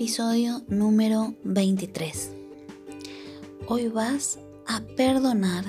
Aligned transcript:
Episodio 0.00 0.62
número 0.68 1.34
23. 1.42 2.30
Hoy 3.66 3.88
vas 3.88 4.38
a 4.68 4.80
perdonar 4.96 5.64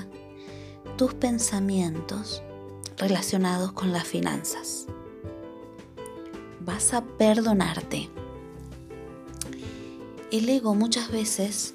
tus 0.96 1.14
pensamientos 1.14 2.40
relacionados 2.96 3.72
con 3.72 3.90
las 3.90 4.04
finanzas. 4.04 4.86
Vas 6.60 6.94
a 6.94 7.02
perdonarte. 7.04 8.08
El 10.30 10.48
ego 10.48 10.76
muchas 10.76 11.10
veces 11.10 11.74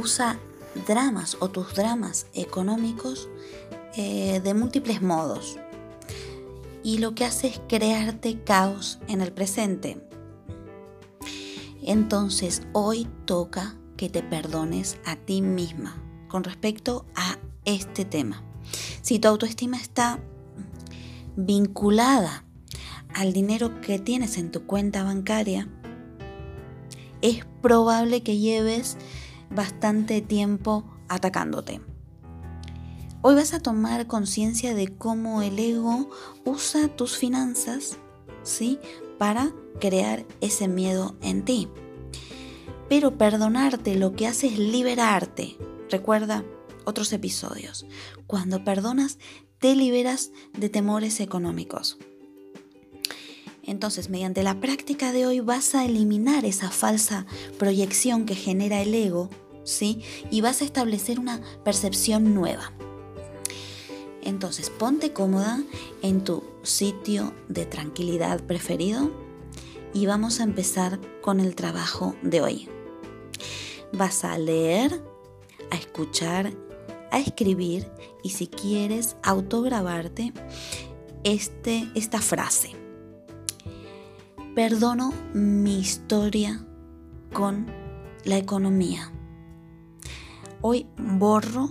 usa 0.00 0.38
dramas 0.86 1.36
o 1.40 1.50
tus 1.50 1.74
dramas 1.74 2.28
económicos 2.32 3.28
eh, 3.96 4.40
de 4.44 4.54
múltiples 4.54 5.02
modos. 5.02 5.58
Y 6.84 6.98
lo 6.98 7.16
que 7.16 7.24
hace 7.24 7.48
es 7.48 7.60
crearte 7.66 8.38
caos 8.44 9.00
en 9.08 9.20
el 9.20 9.32
presente 9.32 10.07
entonces 11.88 12.62
hoy 12.74 13.08
toca 13.24 13.74
que 13.96 14.10
te 14.10 14.22
perdones 14.22 14.98
a 15.06 15.16
ti 15.16 15.40
misma 15.42 15.96
con 16.28 16.44
respecto 16.44 17.06
a 17.16 17.38
este 17.64 18.04
tema. 18.04 18.44
Si 19.00 19.18
tu 19.18 19.28
autoestima 19.28 19.78
está 19.78 20.20
vinculada 21.34 22.44
al 23.14 23.32
dinero 23.32 23.80
que 23.80 23.98
tienes 23.98 24.36
en 24.36 24.52
tu 24.52 24.66
cuenta 24.66 25.02
bancaria, 25.02 25.66
es 27.22 27.46
probable 27.62 28.22
que 28.22 28.36
lleves 28.36 28.98
bastante 29.50 30.20
tiempo 30.20 30.84
atacándote. 31.08 31.80
Hoy 33.22 33.34
vas 33.34 33.54
a 33.54 33.60
tomar 33.60 34.06
conciencia 34.06 34.74
de 34.74 34.94
cómo 34.94 35.40
el 35.40 35.58
ego 35.58 36.10
usa 36.44 36.88
tus 36.88 37.16
finanzas, 37.16 37.96
¿sí? 38.42 38.78
Para 39.18 39.52
crear 39.80 40.24
ese 40.40 40.68
miedo 40.68 41.16
en 41.22 41.44
ti. 41.44 41.68
Pero 42.88 43.18
perdonarte 43.18 43.96
lo 43.96 44.14
que 44.14 44.26
hace 44.26 44.46
es 44.46 44.58
liberarte. 44.58 45.56
Recuerda 45.90 46.44
otros 46.84 47.12
episodios. 47.12 47.86
Cuando 48.26 48.64
perdonas, 48.64 49.18
te 49.58 49.74
liberas 49.74 50.30
de 50.56 50.68
temores 50.68 51.20
económicos. 51.20 51.98
Entonces, 53.62 54.08
mediante 54.08 54.42
la 54.42 54.60
práctica 54.60 55.12
de 55.12 55.26
hoy 55.26 55.40
vas 55.40 55.74
a 55.74 55.84
eliminar 55.84 56.46
esa 56.46 56.70
falsa 56.70 57.26
proyección 57.58 58.24
que 58.24 58.34
genera 58.34 58.80
el 58.80 58.94
ego, 58.94 59.28
¿sí? 59.64 60.00
Y 60.30 60.40
vas 60.40 60.62
a 60.62 60.64
establecer 60.64 61.20
una 61.20 61.42
percepción 61.64 62.34
nueva. 62.34 62.72
Entonces, 64.28 64.68
ponte 64.68 65.14
cómoda 65.14 65.58
en 66.02 66.22
tu 66.22 66.44
sitio 66.62 67.32
de 67.48 67.64
tranquilidad 67.64 68.42
preferido 68.44 69.10
y 69.94 70.04
vamos 70.04 70.40
a 70.40 70.42
empezar 70.44 71.00
con 71.22 71.40
el 71.40 71.54
trabajo 71.54 72.14
de 72.20 72.42
hoy. 72.42 72.68
Vas 73.94 74.24
a 74.24 74.36
leer, 74.36 75.02
a 75.70 75.76
escuchar, 75.76 76.52
a 77.10 77.18
escribir 77.18 77.90
y 78.22 78.28
si 78.28 78.48
quieres 78.48 79.16
autograbarte 79.22 80.34
este, 81.24 81.88
esta 81.94 82.20
frase. 82.20 82.72
Perdono 84.54 85.14
mi 85.32 85.78
historia 85.78 86.66
con 87.32 87.66
la 88.24 88.36
economía. 88.36 89.10
Hoy 90.60 90.86
borro 90.98 91.70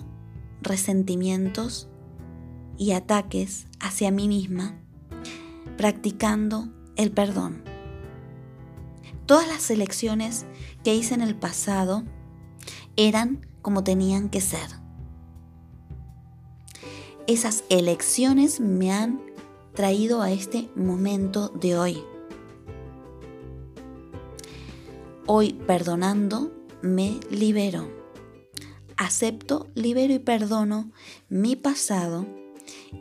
resentimientos 0.64 1.88
y 2.78 2.92
ataques 2.92 3.68
hacia 3.80 4.12
mí 4.12 4.28
misma 4.28 4.80
practicando 5.78 6.68
el 6.96 7.12
perdón. 7.12 7.64
Todas 9.26 9.48
las 9.48 9.70
elecciones 9.70 10.46
que 10.84 10.96
hice 10.96 11.14
en 11.14 11.22
el 11.22 11.36
pasado 11.36 12.04
eran 12.96 13.46
como 13.62 13.84
tenían 13.84 14.30
que 14.30 14.42
ser. 14.42 14.68
Esas 17.28 17.64
elecciones 17.70 18.60
me 18.60 18.92
han 18.92 19.22
traído 19.74 20.22
a 20.22 20.32
este 20.32 20.70
momento 20.76 21.50
de 21.50 21.78
hoy. 21.78 22.04
Hoy 25.28 25.54
perdonando 25.68 26.52
me 26.82 27.20
libero. 27.30 27.92
Acepto, 28.96 29.68
libero 29.76 30.14
y 30.14 30.20
perdono 30.20 30.92
mi 31.30 31.56
pasado 31.56 32.26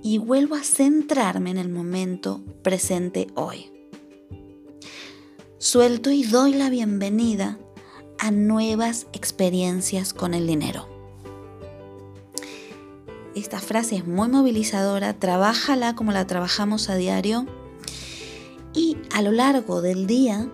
y 0.03 0.19
vuelvo 0.19 0.55
a 0.55 0.63
centrarme 0.63 1.51
en 1.51 1.59
el 1.59 1.69
momento 1.69 2.43
presente 2.63 3.29
hoy 3.35 3.71
suelto 5.67 6.13
y 6.13 6.23
doy 6.23 6.53
la 6.53 6.71
bienvenida 6.71 7.59
a 8.21 8.31
nuevas 8.31 9.09
experiencias 9.13 10.15
con 10.15 10.33
el 10.33 10.47
dinero. 10.47 10.89
Esta 13.35 13.59
frase 13.59 13.97
es 13.97 14.07
muy 14.07 14.29
movilizadora, 14.29 15.15
trabájala 15.19 15.97
como 15.97 16.13
la 16.13 16.27
trabajamos 16.27 16.89
a 16.89 16.95
diario 16.95 17.47
y 18.75 18.97
a 19.13 19.23
lo 19.23 19.33
largo 19.33 19.83
del 19.83 20.07
día 20.07 20.49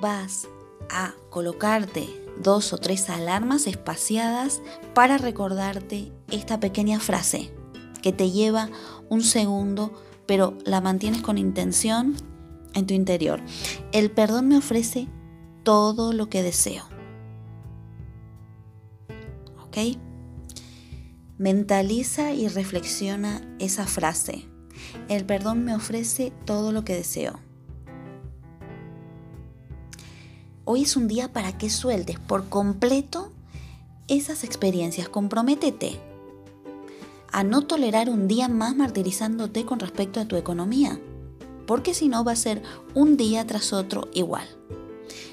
vas 0.00 0.48
a 0.90 1.14
colocarte 1.30 2.08
dos 2.42 2.72
o 2.72 2.78
tres 2.78 3.08
alarmas 3.10 3.66
espaciadas 3.66 4.62
para 4.94 5.18
recordarte 5.18 6.12
esta 6.30 6.60
pequeña 6.60 7.00
frase 7.00 7.50
que 8.02 8.12
te 8.12 8.30
lleva 8.30 8.68
un 9.08 9.22
segundo, 9.22 9.92
pero 10.26 10.58
la 10.64 10.80
mantienes 10.80 11.22
con 11.22 11.38
intención 11.38 12.14
en 12.74 12.86
tu 12.86 12.94
interior. 12.94 13.40
El 13.92 14.10
perdón 14.10 14.48
me 14.48 14.58
ofrece 14.58 15.08
todo 15.62 16.12
lo 16.12 16.28
que 16.28 16.42
deseo. 16.42 16.84
¿Ok? 19.64 19.96
Mentaliza 21.38 22.32
y 22.32 22.48
reflexiona 22.48 23.40
esa 23.58 23.86
frase. 23.86 24.46
El 25.08 25.24
perdón 25.24 25.64
me 25.64 25.74
ofrece 25.74 26.32
todo 26.44 26.72
lo 26.72 26.84
que 26.84 26.94
deseo. 26.94 27.40
Hoy 30.66 30.82
es 30.82 30.96
un 30.96 31.08
día 31.08 31.30
para 31.30 31.58
que 31.58 31.68
sueltes 31.68 32.18
por 32.18 32.48
completo 32.48 33.30
esas 34.08 34.44
experiencias. 34.44 35.10
Comprométete 35.10 36.00
a 37.30 37.44
no 37.44 37.66
tolerar 37.66 38.08
un 38.08 38.28
día 38.28 38.48
más 38.48 38.74
martirizándote 38.74 39.66
con 39.66 39.78
respecto 39.78 40.20
a 40.20 40.24
tu 40.24 40.36
economía, 40.36 40.98
porque 41.66 41.92
si 41.92 42.08
no 42.08 42.24
va 42.24 42.32
a 42.32 42.36
ser 42.36 42.62
un 42.94 43.18
día 43.18 43.46
tras 43.46 43.74
otro 43.74 44.08
igual. 44.14 44.46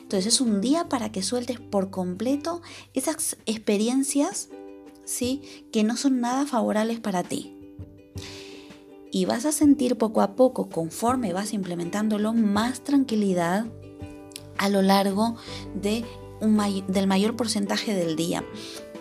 Entonces 0.02 0.34
es 0.34 0.42
un 0.42 0.60
día 0.60 0.90
para 0.90 1.14
que 1.14 1.24
sueltes 1.24 1.62
por 1.62 1.92
completo 1.92 2.62
esas 2.94 3.38
experiencias 3.46 4.50
¿sí? 5.06 5.44
que 5.72 5.86
no 5.86 5.96
son 5.96 6.20
nada 6.20 6.46
favorables 6.46 7.00
para 7.00 7.24
ti. 7.24 7.56
Y 9.14 9.24
vas 9.24 9.46
a 9.46 9.54
sentir 9.54 9.98
poco 9.98 10.22
a 10.22 10.36
poco, 10.36 10.70
conforme 10.70 11.32
vas 11.32 11.54
implementándolo, 11.54 12.34
más 12.34 12.82
tranquilidad 12.82 13.68
a 14.62 14.70
lo 14.70 14.82
largo 14.82 15.36
de 15.74 16.06
un 16.40 16.58
del 16.88 17.08
mayor 17.08 17.36
porcentaje 17.36 17.94
del 17.94 18.16
día. 18.16 18.46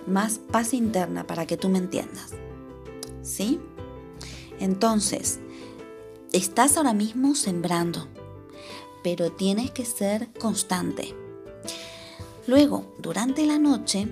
Más 0.07 0.39
paz 0.39 0.75
interna 0.75 1.27
para 1.27 1.47
que 1.47 1.57
tú 1.57 1.69
me 1.69 1.79
entiendas. 1.79 2.33
¿sí? 3.23 3.61
Entonces, 4.59 5.39
estás 6.33 6.77
ahora 6.77 6.95
mismo 6.95 7.35
sembrando, 7.35 8.09
pero 9.05 9.33
tienes 9.33 9.71
que 9.71 9.85
ser 9.85 10.33
constante. 10.33 11.15
Luego, 12.47 12.95
durante 12.99 13.47
la 13.47 13.59
noche, 13.59 14.09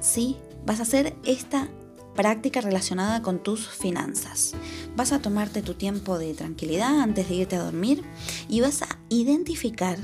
sí, 0.00 0.36
vas 0.64 0.80
a 0.80 0.82
hacer 0.82 1.16
esta 1.24 1.68
práctica 2.16 2.60
relacionada 2.60 3.22
con 3.22 3.42
tus 3.42 3.68
finanzas. 3.68 4.54
Vas 4.96 5.12
a 5.12 5.20
tomarte 5.20 5.62
tu 5.62 5.74
tiempo 5.74 6.18
de 6.18 6.34
tranquilidad 6.34 7.00
antes 7.00 7.28
de 7.28 7.34
irte 7.36 7.56
a 7.56 7.62
dormir 7.62 8.02
y 8.48 8.60
vas 8.60 8.82
a 8.82 8.88
identificar 9.08 9.98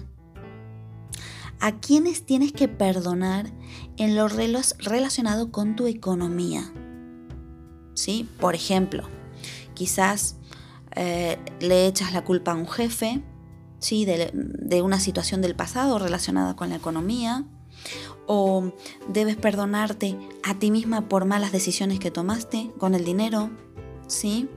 a 1.59 1.79
quienes 1.79 2.25
tienes 2.25 2.53
que 2.53 2.69
perdonar 2.69 3.51
en 3.97 4.17
lo 4.17 4.29
relacionado 4.29 5.51
con 5.51 5.77
tu 5.77 5.87
economía. 5.87 6.73
¿sí? 7.95 8.29
Por 8.41 8.55
ejemplo, 8.55 9.05
quizás 9.75 10.37
eh, 10.95 11.39
le 11.61 11.87
echas 11.87 12.13
la 12.13 12.25
culpa 12.25 12.53
a 12.53 12.57
un 12.57 12.69
jefe, 12.69 13.23
¿sí? 13.79 14.05
De 14.05 14.83
una 14.83 15.01
situación 15.01 15.41
del 15.41 15.57
pasado 15.57 15.99
relacionada 15.99 16.57
con 16.57 16.69
la 16.69 16.77
economía, 16.77 17.45
o 18.27 18.73
debes 19.09 19.37
perdonarte 19.37 20.17
a 20.43 20.59
ti 20.59 20.71
misma 20.71 21.09
por 21.09 21.25
malas 21.25 21.53
decisiones 21.53 21.99
que 21.99 22.11
tomaste 22.11 22.71
con 22.79 22.95
el 22.95 23.05
dinero, 23.05 23.51
¿sí? 24.07 24.49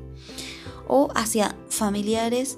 O 0.87 1.09
hacia 1.15 1.55
familiares 1.69 2.57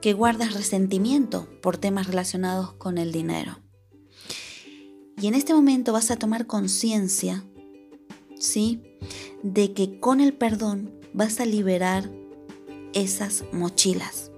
que 0.00 0.12
guardas 0.12 0.54
resentimiento 0.54 1.48
por 1.60 1.76
temas 1.76 2.06
relacionados 2.06 2.72
con 2.74 2.98
el 2.98 3.12
dinero. 3.12 3.58
Y 5.20 5.26
en 5.26 5.34
este 5.34 5.52
momento 5.52 5.92
vas 5.92 6.10
a 6.10 6.16
tomar 6.16 6.46
conciencia, 6.46 7.44
¿sí? 8.38 8.82
de 9.42 9.72
que 9.72 9.98
con 9.98 10.20
el 10.20 10.32
perdón 10.32 10.92
vas 11.12 11.40
a 11.40 11.46
liberar 11.46 12.10
esas 12.92 13.44
mochilas. 13.52 14.30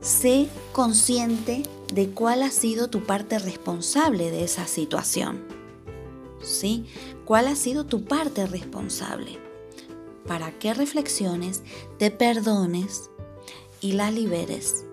Sé 0.00 0.48
consciente 0.72 1.62
de 1.92 2.10
cuál 2.10 2.42
ha 2.42 2.50
sido 2.50 2.88
tu 2.88 3.04
parte 3.04 3.38
responsable 3.38 4.30
de 4.30 4.44
esa 4.44 4.66
situación. 4.66 5.44
¿Sí? 6.42 6.86
¿Cuál 7.24 7.48
ha 7.48 7.56
sido 7.56 7.84
tu 7.84 8.04
parte 8.04 8.46
responsable? 8.46 9.38
Para 10.26 10.52
que 10.58 10.74
reflexiones, 10.74 11.62
te 11.98 12.10
perdones 12.10 13.10
y 13.80 13.92
la 13.92 14.10
liberes. 14.10 14.84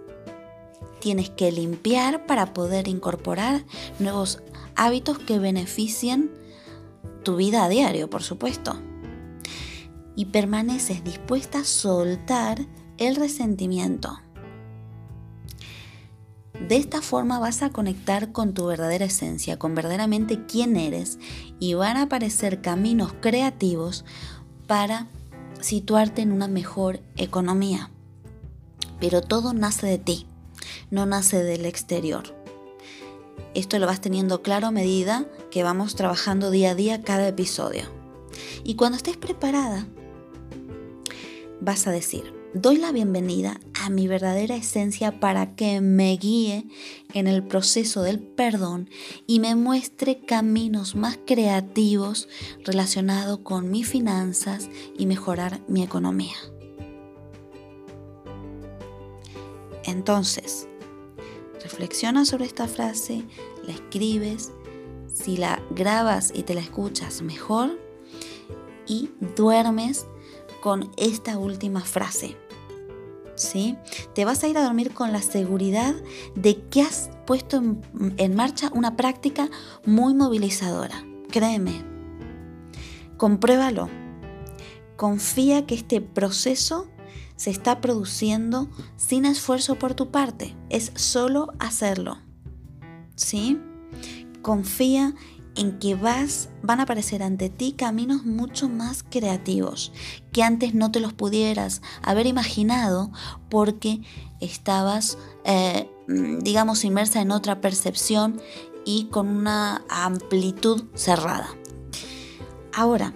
Tienes 1.00 1.30
que 1.30 1.51
limpiar 1.51 2.25
para 2.25 2.53
poder 2.53 2.88
incorporar 2.88 3.65
nuevos 4.00 4.41
hábitos 4.75 5.19
que 5.19 5.39
beneficien 5.39 6.31
tu 7.24 7.36
vida 7.36 7.65
a 7.65 7.69
diario, 7.69 8.09
por 8.09 8.24
supuesto. 8.24 8.75
Y 10.15 10.25
permaneces 10.25 11.03
dispuesta 11.03 11.59
a 11.59 11.65
soltar 11.65 12.65
el 12.98 13.15
resentimiento. 13.18 14.18
De 16.61 16.77
esta 16.77 17.01
forma 17.01 17.37
vas 17.37 17.61
a 17.61 17.69
conectar 17.69 18.31
con 18.31 18.53
tu 18.53 18.65
verdadera 18.65 19.05
esencia, 19.05 19.59
con 19.59 19.75
verdaderamente 19.75 20.45
quién 20.47 20.77
eres 20.77 21.19
y 21.59 21.75
van 21.75 21.97
a 21.97 22.03
aparecer 22.03 22.61
caminos 22.61 23.13
creativos 23.21 24.03
para 24.65 25.07
situarte 25.59 26.21
en 26.21 26.31
una 26.31 26.47
mejor 26.47 27.01
economía. 27.17 27.91
Pero 28.99 29.21
todo 29.21 29.53
nace 29.53 29.85
de 29.85 29.99
ti, 29.99 30.25
no 30.89 31.05
nace 31.05 31.43
del 31.43 31.65
exterior. 31.65 32.35
Esto 33.53 33.77
lo 33.77 33.85
vas 33.85 34.01
teniendo 34.01 34.41
claro 34.41 34.67
a 34.67 34.71
medida 34.71 35.27
que 35.51 35.63
vamos 35.63 35.95
trabajando 35.95 36.49
día 36.51 36.71
a 36.71 36.75
día 36.75 37.03
cada 37.03 37.27
episodio. 37.27 37.83
Y 38.63 38.75
cuando 38.75 38.97
estés 38.97 39.17
preparada, 39.17 39.85
vas 41.61 41.85
a 41.87 41.91
decir, 41.91 42.33
doy 42.55 42.77
la 42.77 42.91
bienvenida 42.91 43.59
a 43.83 43.89
mi 43.89 44.07
verdadera 44.07 44.55
esencia 44.55 45.19
para 45.19 45.55
que 45.55 45.81
me 45.81 46.15
guíe 46.17 46.65
en 47.13 47.27
el 47.27 47.43
proceso 47.43 48.01
del 48.01 48.19
perdón 48.19 48.89
y 49.27 49.39
me 49.39 49.53
muestre 49.55 50.21
caminos 50.25 50.95
más 50.95 51.19
creativos 51.27 52.27
relacionados 52.63 53.39
con 53.39 53.69
mis 53.69 53.87
finanzas 53.87 54.69
y 54.97 55.05
mejorar 55.05 55.61
mi 55.67 55.83
economía. 55.83 56.35
Entonces, 59.83 60.67
Reflexiona 61.65 62.25
sobre 62.25 62.45
esta 62.45 62.67
frase, 62.67 63.23
la 63.65 63.73
escribes, 63.73 64.51
si 65.11 65.35
la 65.35 65.63
grabas 65.71 66.31
y 66.31 66.43
te 66.43 66.53
la 66.53 66.61
escuchas 66.61 67.23
mejor 67.23 67.79
y 68.85 69.09
duermes 69.35 70.05
con 70.61 70.91
esta 70.95 71.39
última 71.39 71.81
frase. 71.81 72.37
¿Sí? 73.35 73.77
Te 74.13 74.25
vas 74.25 74.43
a 74.43 74.47
ir 74.47 74.57
a 74.57 74.63
dormir 74.63 74.93
con 74.93 75.11
la 75.11 75.21
seguridad 75.21 75.93
de 76.35 76.61
que 76.69 76.81
has 76.81 77.09
puesto 77.25 77.61
en, 78.17 78.35
marcha 78.35 78.71
una 78.73 78.95
práctica 78.95 79.49
muy 79.85 80.13
movilizadora. 80.13 81.03
Créeme. 81.29 81.83
Compruébalo. 83.17 83.89
Confía 84.95 85.65
que 85.65 85.75
este 85.75 85.99
proceso 85.99 86.87
se 87.35 87.49
está 87.49 87.81
produciendo 87.81 88.69
sin 88.95 89.25
esfuerzo 89.25 89.75
por 89.75 89.93
tu 89.93 90.10
parte, 90.12 90.55
es 90.69 90.91
solo 90.95 91.51
hacerlo. 91.60 92.17
¿Sí? 93.15 93.60
Confía 94.41 95.15
en 95.55 95.79
que 95.79 95.95
vas, 95.95 96.50
van 96.62 96.79
a 96.79 96.83
aparecer 96.83 97.24
ante 97.24 97.50
ti 97.50 97.74
caminos 97.74 98.25
mucho 98.25 98.67
más 98.69 99.03
creativos 99.03 99.91
que 100.31 100.43
antes 100.43 100.74
no 100.74 100.91
te 100.91 101.00
los 101.00 101.13
pudieras 101.13 101.81
haber 102.01 102.27
imaginado 102.27 103.12
porque 103.50 104.01
estabas, 104.41 105.17
eh, 105.45 105.89
digamos, 106.07 106.83
inmersa 106.83 107.21
en 107.21 107.31
otra 107.31 107.62
percepción 107.62 108.41
y 108.85 109.05
con 109.05 109.27
una 109.27 109.83
amplitud 109.89 110.83
cerrada. 110.93 111.50
Ahora, 112.74 113.13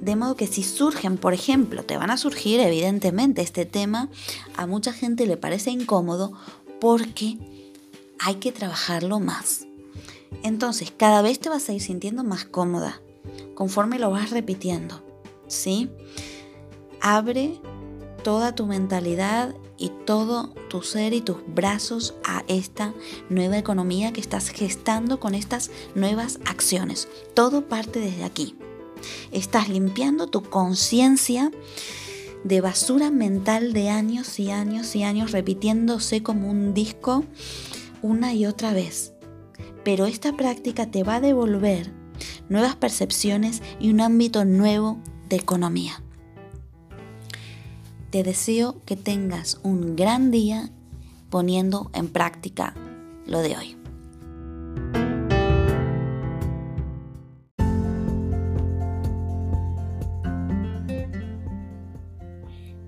de 0.00 0.16
modo 0.16 0.36
que 0.36 0.46
si 0.46 0.62
surgen, 0.62 1.18
por 1.18 1.34
ejemplo, 1.34 1.84
te 1.84 1.96
van 1.96 2.10
a 2.10 2.16
surgir 2.16 2.60
evidentemente 2.60 3.42
este 3.42 3.66
tema, 3.66 4.08
a 4.56 4.66
mucha 4.66 4.92
gente 4.92 5.26
le 5.26 5.36
parece 5.36 5.70
incómodo 5.70 6.32
porque 6.80 7.38
hay 8.18 8.36
que 8.36 8.52
trabajarlo 8.52 9.20
más. 9.20 9.65
Entonces, 10.42 10.92
cada 10.96 11.22
vez 11.22 11.38
te 11.38 11.48
vas 11.48 11.68
a 11.68 11.72
ir 11.72 11.80
sintiendo 11.80 12.24
más 12.24 12.44
cómoda 12.44 13.00
conforme 13.54 13.98
lo 13.98 14.10
vas 14.10 14.30
repitiendo. 14.30 15.02
¿Sí? 15.48 15.90
Abre 17.00 17.60
toda 18.22 18.54
tu 18.54 18.66
mentalidad 18.66 19.54
y 19.78 19.90
todo 20.04 20.54
tu 20.68 20.82
ser 20.82 21.12
y 21.12 21.20
tus 21.20 21.38
brazos 21.46 22.14
a 22.24 22.44
esta 22.48 22.94
nueva 23.28 23.58
economía 23.58 24.12
que 24.12 24.20
estás 24.20 24.48
gestando 24.48 25.20
con 25.20 25.34
estas 25.34 25.70
nuevas 25.94 26.38
acciones. 26.46 27.08
Todo 27.34 27.68
parte 27.68 28.00
desde 28.00 28.24
aquí. 28.24 28.56
Estás 29.30 29.68
limpiando 29.68 30.26
tu 30.26 30.42
conciencia 30.42 31.50
de 32.44 32.60
basura 32.60 33.10
mental 33.10 33.72
de 33.72 33.90
años 33.90 34.38
y 34.38 34.50
años 34.50 34.94
y 34.96 35.02
años 35.02 35.32
repitiéndose 35.32 36.22
como 36.22 36.50
un 36.50 36.74
disco 36.74 37.24
una 38.02 38.34
y 38.34 38.46
otra 38.46 38.72
vez. 38.72 39.15
Pero 39.86 40.06
esta 40.06 40.32
práctica 40.32 40.90
te 40.90 41.04
va 41.04 41.14
a 41.14 41.20
devolver 41.20 41.92
nuevas 42.48 42.74
percepciones 42.74 43.62
y 43.78 43.90
un 43.90 44.00
ámbito 44.00 44.44
nuevo 44.44 44.98
de 45.28 45.36
economía. 45.36 46.02
Te 48.10 48.24
deseo 48.24 48.82
que 48.84 48.96
tengas 48.96 49.60
un 49.62 49.94
gran 49.94 50.32
día 50.32 50.72
poniendo 51.30 51.92
en 51.94 52.08
práctica 52.08 52.74
lo 53.26 53.38
de 53.42 53.56
hoy. 53.56 53.75